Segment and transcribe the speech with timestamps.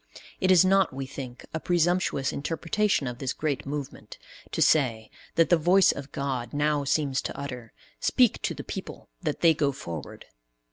[0.39, 4.17] It is not, we think, a presumptuous interpretation of this great movement,
[4.51, 9.09] to say, that the voice of God now seems to utter "Speak to the people
[9.21, 10.25] that they go forward."